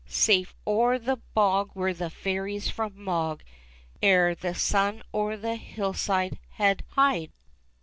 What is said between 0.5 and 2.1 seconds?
o'er the bog were the